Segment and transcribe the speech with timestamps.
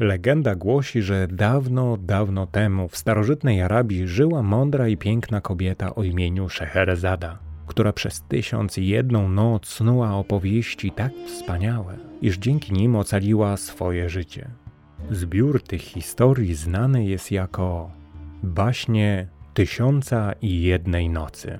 [0.00, 6.02] Legenda głosi, że dawno, dawno temu w starożytnej Arabii żyła mądra i piękna kobieta o
[6.02, 12.96] imieniu Szeherezada, która przez tysiąc i jedną noc snuła opowieści tak wspaniałe, iż dzięki nim
[12.96, 14.50] ocaliła swoje życie.
[15.10, 17.90] Zbiór tych historii znany jest jako
[18.42, 21.58] baśnie Tysiąca i jednej nocy.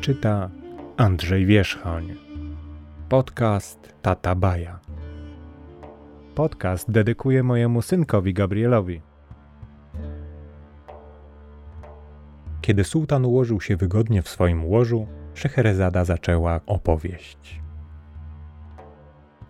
[0.00, 0.50] Czyta
[0.96, 2.23] Andrzej Wierzchoń.
[3.14, 4.80] Podcast Tata Baja.
[6.34, 9.00] Podcast dedykuję mojemu synkowi Gabrielowi.
[12.60, 17.60] Kiedy sułtan ułożył się wygodnie w swoim łożu, Szeherezada zaczęła opowieść.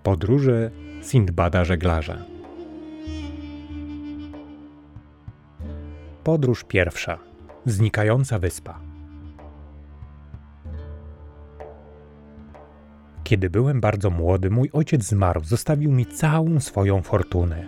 [0.03, 0.71] Podróże
[1.03, 2.19] Sindbada żeglarza.
[6.25, 7.19] Podróż pierwsza.
[7.67, 8.94] Znikająca wyspa.
[13.35, 17.67] Kiedy byłem bardzo młody, mój ojciec zmarł, zostawił mi całą swoją fortunę.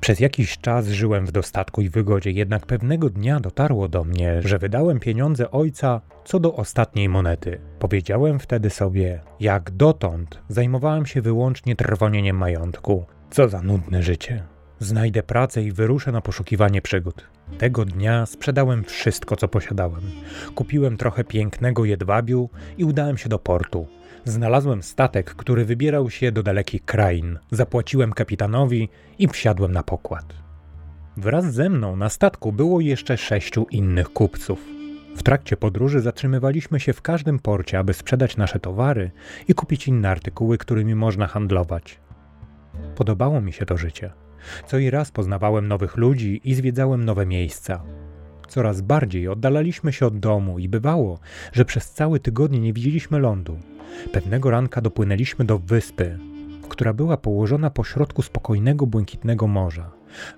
[0.00, 4.58] Przez jakiś czas żyłem w dostatku i wygodzie, jednak pewnego dnia dotarło do mnie, że
[4.58, 7.60] wydałem pieniądze ojca co do ostatniej monety.
[7.78, 13.04] Powiedziałem wtedy sobie, jak dotąd zajmowałem się wyłącznie trwonieniem majątku.
[13.30, 14.42] Co za nudne życie.
[14.78, 17.28] Znajdę pracę i wyruszę na poszukiwanie przygód.
[17.58, 20.02] Tego dnia sprzedałem wszystko, co posiadałem.
[20.54, 23.99] Kupiłem trochę pięknego jedwabiu i udałem się do portu.
[24.24, 27.38] Znalazłem statek, który wybierał się do dalekich krain.
[27.50, 30.34] Zapłaciłem kapitanowi i wsiadłem na pokład.
[31.16, 34.58] Wraz ze mną na statku było jeszcze sześciu innych kupców.
[35.16, 39.10] W trakcie podróży zatrzymywaliśmy się w każdym porcie, aby sprzedać nasze towary
[39.48, 42.00] i kupić inne artykuły, którymi można handlować.
[42.96, 44.12] Podobało mi się to życie.
[44.66, 47.82] Co i raz poznawałem nowych ludzi i zwiedzałem nowe miejsca.
[48.50, 51.18] Coraz bardziej oddalaliśmy się od domu i bywało,
[51.52, 53.58] że przez cały tygodnie nie widzieliśmy lądu.
[54.12, 56.18] Pewnego ranka dopłynęliśmy do wyspy,
[56.68, 59.90] która była położona pośrodku spokojnego, błękitnego morza.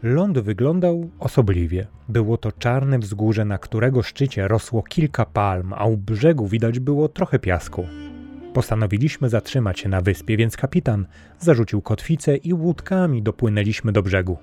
[0.03, 1.87] Ląd wyglądał osobliwie.
[2.09, 7.09] Było to czarne wzgórze, na którego szczycie rosło kilka palm, a u brzegu widać było
[7.09, 7.87] trochę piasku.
[8.55, 11.06] Postanowiliśmy zatrzymać się na wyspie, więc kapitan
[11.39, 14.39] zarzucił kotwicę i łódkami dopłynęliśmy do brzegu.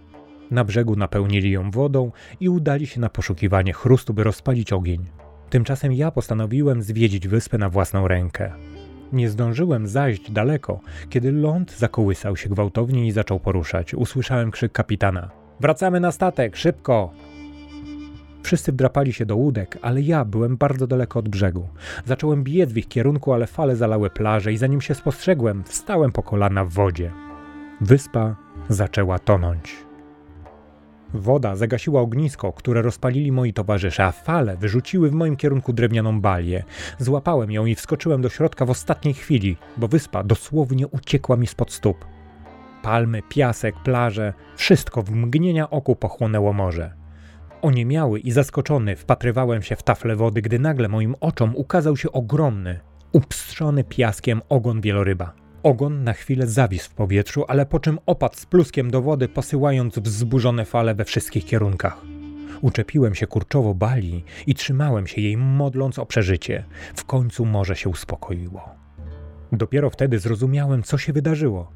[0.52, 5.06] Na brzegu napełnili ją wodą i udali się na poszukiwanie chrustu, by rozpalić ogień.
[5.50, 8.52] Tymczasem ja postanowiłem zwiedzić wyspę na własną rękę.
[9.14, 10.80] Nie zdążyłem zajść daleko,
[11.10, 13.94] kiedy ląd zakołysał się gwałtownie i zaczął poruszać.
[13.94, 15.30] Usłyszałem krzyk kapitana.
[15.60, 17.12] Wracamy na statek, szybko!
[18.44, 21.68] Wszyscy wdrapali się do łódek, ale ja byłem bardzo daleko od brzegu.
[22.06, 26.24] Zacząłem biec w ich kierunku, ale fale zalały plażę i zanim się spostrzegłem, wstałem po
[26.24, 27.12] kolana w wodzie.
[27.82, 28.36] Wyspa
[28.70, 29.89] zaczęła tonąć.
[31.14, 36.64] Woda zagasiła ognisko, które rozpalili moi towarzysze, a fale wyrzuciły w moim kierunku drewnianą balię.
[37.00, 41.74] Złapałem ją i wskoczyłem do środka w ostatniej chwili, bo wyspa dosłownie uciekła mi spod
[41.74, 42.06] stóp.
[42.82, 46.94] Palmy, piasek, plaże, wszystko w mgnienia oku pochłonęło morze.
[47.62, 52.80] Oniemiały i zaskoczony wpatrywałem się w tafle wody, gdy nagle moim oczom ukazał się ogromny,
[53.12, 55.34] upstrzony piaskiem ogon wieloryba.
[55.64, 60.00] Ogon na chwilę zawisł w powietrzu, ale po czym opadł z pluskiem do wody, posyłając
[60.00, 62.02] wzburzone fale we wszystkich kierunkach.
[62.62, 66.64] Uczepiłem się kurczowo bali i trzymałem się jej, modląc o przeżycie.
[66.96, 68.70] W końcu morze się uspokoiło.
[69.52, 71.72] Dopiero wtedy zrozumiałem, co się wydarzyło.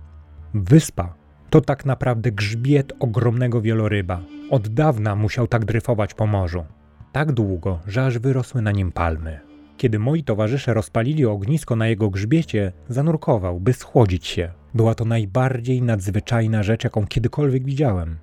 [0.54, 1.14] Wyspa
[1.50, 4.22] to tak naprawdę grzbiet ogromnego wieloryba.
[4.50, 6.66] Od dawna musiał tak dryfować po morzu.
[7.12, 9.53] Tak długo, że aż wyrosły na nim palmy.
[9.84, 14.52] Kiedy moi towarzysze rozpalili ognisko na jego grzbiecie, zanurkował, by schłodzić się.
[14.74, 18.18] Była to najbardziej nadzwyczajna rzecz, jaką kiedykolwiek widziałem.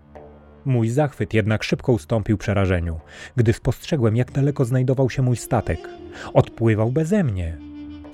[0.65, 3.01] Mój zachwyt jednak szybko ustąpił przerażeniu,
[3.37, 5.89] gdy spostrzegłem, jak daleko znajdował się mój statek.
[6.35, 7.57] Odpływał beze mnie.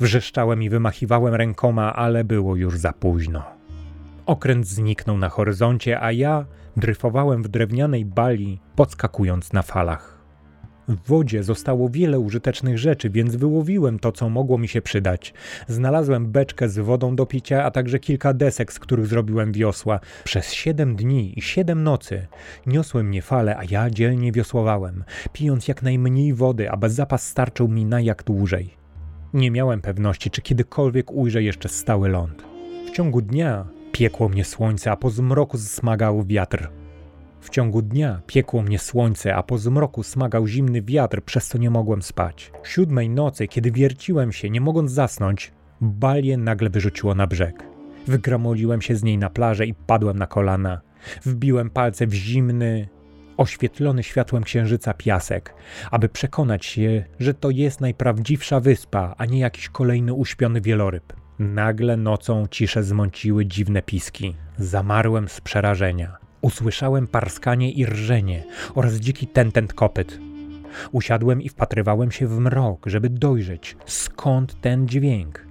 [0.01, 3.43] Wrzeszczałem i wymachiwałem rękoma, ale było już za późno.
[4.27, 6.45] Okręt zniknął na horyzoncie, a ja
[6.77, 10.16] dryfowałem w drewnianej bali, podskakując na falach.
[10.89, 15.35] W wodzie zostało wiele użytecznych rzeczy, więc wyłowiłem to, co mogło mi się przydać.
[15.69, 20.01] Znalazłem beczkę z wodą do picia, a także kilka desek, z których zrobiłem wiosła.
[20.25, 22.27] Przez siedem dni i siedem nocy
[22.67, 27.85] niosły mnie fale, a ja dzielnie wiosłowałem, pijąc jak najmniej wody, aby zapas starczył mi
[27.85, 28.75] na jak dłużej.
[29.35, 32.45] Nie miałem pewności, czy kiedykolwiek ujrzę jeszcze stały ląd.
[32.87, 36.69] W ciągu dnia piekło mnie słońce, a po zmroku smagał wiatr.
[37.41, 41.71] W ciągu dnia piekło mnie słońce, a po zmroku smagał zimny wiatr, przez co nie
[41.71, 42.53] mogłem spać.
[42.65, 47.65] Siódmej nocy, kiedy wierciłem się, nie mogąc zasnąć, balię nagle wyrzuciło na brzeg.
[48.07, 50.81] Wygramoliłem się z niej na plażę i padłem na kolana.
[51.25, 52.89] Wbiłem palce w zimny,
[53.37, 55.55] oświetlony światłem księżyca piasek,
[55.91, 61.13] aby przekonać się, że to jest najprawdziwsza wyspa, a nie jakiś kolejny uśpiony wieloryb.
[61.39, 64.35] Nagle nocą ciszę zmąciły dziwne piski.
[64.59, 66.26] Zamarłem z przerażenia.
[66.41, 68.45] Usłyszałem parskanie i rżenie
[68.75, 70.19] oraz dziki tentent kopyt.
[70.93, 75.47] Usiadłem i wpatrywałem się w mrok, żeby dojrzeć, skąd ten dźwięk.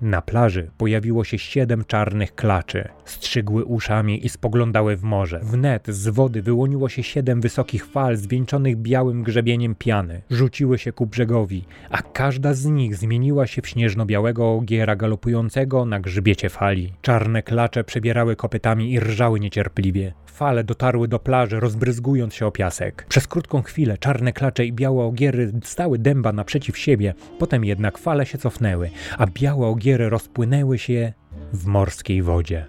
[0.00, 2.88] Na plaży pojawiło się siedem czarnych klaczy.
[3.04, 5.40] Strzygły uszami i spoglądały w morze.
[5.42, 10.22] Wnet z wody wyłoniło się siedem wysokich fal zwieńczonych białym grzebieniem piany.
[10.30, 16.00] Rzuciły się ku brzegowi, a każda z nich zmieniła się w śnieżno-białego ogiera galopującego na
[16.00, 16.92] grzbiecie fali.
[17.02, 20.12] Czarne klacze przebierały kopytami i rżały niecierpliwie.
[20.40, 23.06] Fale dotarły do plaży, rozbryzgując się o piasek.
[23.08, 28.26] Przez krótką chwilę czarne klacze i białe ogiery stały dęba naprzeciw siebie, potem jednak fale
[28.26, 31.12] się cofnęły, a białe ogiery rozpłynęły się
[31.52, 32.66] w morskiej wodzie.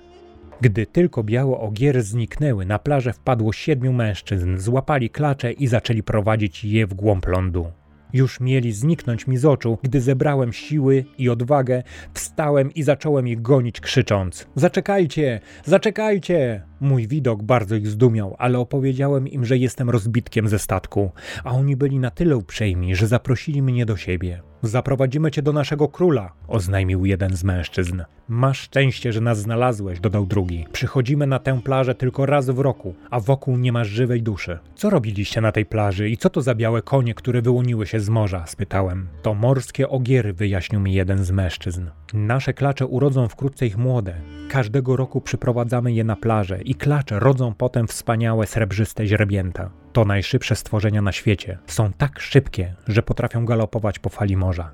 [0.61, 6.65] Gdy tylko białe ogiery zniknęły, na plażę wpadło siedmiu mężczyzn, złapali klacze i zaczęli prowadzić
[6.65, 7.71] je w głąb lądu.
[8.13, 11.83] Już mieli zniknąć mi z oczu, gdy zebrałem siły i odwagę,
[12.13, 15.39] wstałem i zacząłem ich gonić, krzycząc: Zaczekajcie!
[15.65, 16.70] Zaczekajcie!
[16.81, 21.11] Mój widok bardzo ich zdumiał, ale opowiedziałem im, że jestem rozbitkiem ze statku,
[21.43, 24.41] a oni byli na tyle uprzejmi, że zaprosili mnie do siebie.
[24.63, 28.01] Zaprowadzimy cię do naszego króla, oznajmił jeden z mężczyzn.
[28.27, 30.65] Masz szczęście, że nas znalazłeś, dodał drugi.
[30.71, 34.59] Przychodzimy na tę plażę tylko raz w roku, a wokół nie masz żywej duszy.
[34.75, 38.09] Co robiliście na tej plaży i co to za białe konie, które wyłoniły się z
[38.09, 38.45] morza?
[38.47, 39.07] spytałem.
[39.21, 41.85] To morskie ogiery, wyjaśnił mi jeden z mężczyzn.
[42.13, 44.15] Nasze klacze urodzą wkrótce ich młode.
[44.49, 49.69] Każdego roku przyprowadzamy je na plażę i klacze rodzą potem wspaniałe srebrzyste źrebięta.
[49.93, 51.57] To najszybsze stworzenia na świecie.
[51.67, 54.71] Są tak szybkie, że potrafią galopować po fali morza.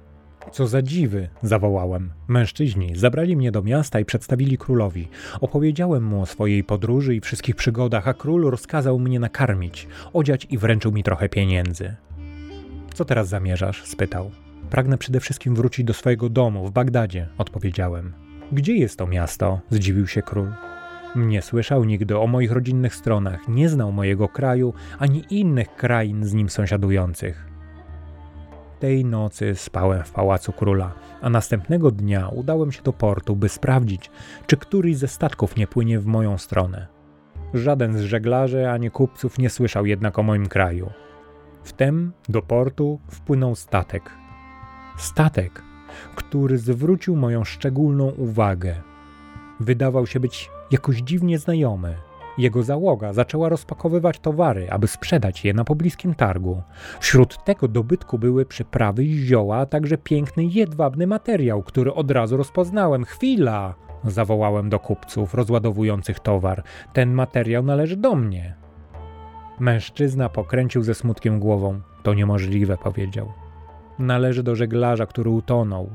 [0.51, 2.11] Co za dziwy, zawołałem.
[2.27, 5.07] Mężczyźni zabrali mnie do miasta i przedstawili królowi.
[5.41, 10.57] Opowiedziałem mu o swojej podróży i wszystkich przygodach, a król rozkazał mnie nakarmić, odziać i
[10.57, 11.95] wręczył mi trochę pieniędzy.
[12.93, 13.83] Co teraz zamierzasz?
[13.83, 14.31] spytał.
[14.69, 18.13] Pragnę przede wszystkim wrócić do swojego domu w Bagdadzie, odpowiedziałem.
[18.51, 19.59] Gdzie jest to miasto?
[19.69, 20.51] zdziwił się król.
[21.15, 26.33] Nie słyszał nigdy o moich rodzinnych stronach, nie znał mojego kraju ani innych krain z
[26.33, 27.47] nim sąsiadujących.
[28.79, 34.11] Tej nocy spałem w pałacu króla, a następnego dnia udałem się do portu, by sprawdzić,
[34.47, 36.87] czy któryś ze statków nie płynie w moją stronę.
[37.53, 40.89] Żaden z żeglarzy ani kupców nie słyszał jednak o moim kraju.
[41.63, 44.11] Wtem do portu wpłynął statek.
[44.97, 45.61] Statek,
[46.15, 48.75] który zwrócił moją szczególną uwagę.
[49.59, 51.95] Wydawał się być jakoś dziwnie znajomy.
[52.37, 56.61] Jego załoga zaczęła rozpakowywać towary, aby sprzedać je na pobliskim targu.
[56.99, 62.37] Wśród tego dobytku były przyprawy i zioła, a także piękny jedwabny materiał, który od razu
[62.37, 63.05] rozpoznałem.
[63.05, 63.75] Chwila!
[64.03, 66.63] Zawołałem do kupców rozładowujących towar.
[66.93, 68.55] Ten materiał należy do mnie.
[69.59, 71.81] Mężczyzna pokręcił ze smutkiem głową.
[72.03, 73.31] To niemożliwe, powiedział.
[73.99, 75.89] Należy do żeglarza, który utonął.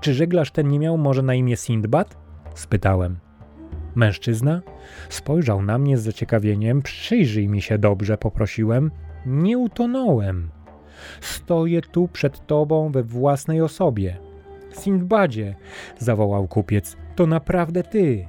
[0.00, 2.16] Czy żeglarz ten nie miał może na imię Sindbad?
[2.54, 3.27] spytałem.
[3.94, 4.62] Mężczyzna
[5.08, 6.82] spojrzał na mnie z zaciekawieniem.
[6.82, 8.90] Przyjrzyj mi się dobrze, poprosiłem.
[9.26, 10.50] Nie utonąłem.
[11.20, 14.18] Stoję tu przed tobą we własnej osobie.
[14.82, 15.54] Sindbadzie,
[15.98, 18.28] zawołał kupiec, to naprawdę ty.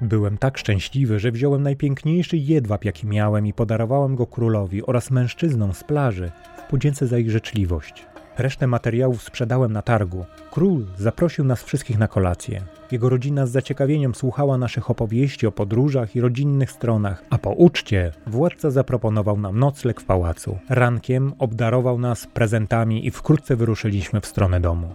[0.00, 5.74] Byłem tak szczęśliwy, że wziąłem najpiękniejszy jedwab, jaki miałem i podarowałem go królowi oraz mężczyznom
[5.74, 8.06] z plaży w podzięce za ich życzliwość.
[8.38, 10.24] Resztę materiałów sprzedałem na targu.
[10.50, 12.62] Król zaprosił nas wszystkich na kolację.
[12.90, 18.12] Jego rodzina z zaciekawieniem słuchała naszych opowieści o podróżach i rodzinnych stronach, a po uczcie
[18.26, 20.58] władca zaproponował nam nocleg w pałacu.
[20.68, 24.94] Rankiem obdarował nas prezentami i wkrótce wyruszyliśmy w stronę domu.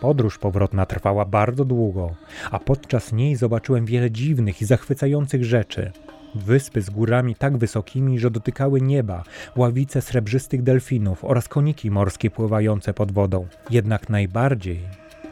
[0.00, 2.14] Podróż powrotna trwała bardzo długo,
[2.50, 5.92] a podczas niej zobaczyłem wiele dziwnych i zachwycających rzeczy.
[6.34, 9.24] Wyspy z górami tak wysokimi, że dotykały nieba,
[9.56, 13.46] ławice srebrzystych delfinów oraz koniki morskie pływające pod wodą.
[13.70, 14.80] Jednak najbardziej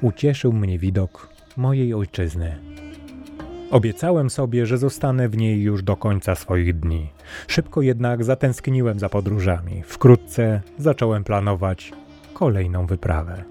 [0.01, 2.59] ucieszył mnie widok mojej ojczyzny.
[3.71, 7.09] Obiecałem sobie, że zostanę w niej już do końca swoich dni.
[7.47, 9.83] Szybko jednak zatęskniłem za podróżami.
[9.83, 11.93] Wkrótce zacząłem planować
[12.35, 13.45] kolejną wyprawę.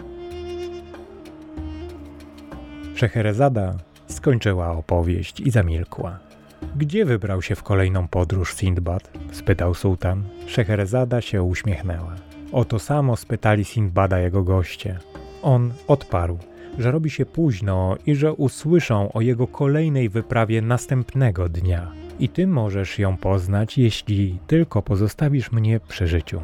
[2.95, 3.77] Szeherezada
[4.07, 6.26] skończyła opowieść i zamilkła.
[6.75, 9.11] Gdzie wybrał się w kolejną podróż Sindbad?
[9.31, 10.23] spytał sułtan.
[10.47, 12.15] Szeherezada się uśmiechnęła.
[12.51, 14.99] O to samo spytali Sindbada jego goście.
[15.41, 16.37] On odparł,
[16.79, 21.91] że robi się późno i że usłyszą o jego kolejnej wyprawie następnego dnia.
[22.19, 26.41] I ty możesz ją poznać, jeśli tylko pozostawisz mnie przy życiu.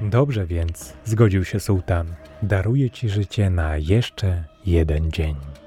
[0.00, 2.06] Dobrze więc, zgodził się sułtan.
[2.42, 5.59] Daruję ci życie na jeszcze jeden dzień.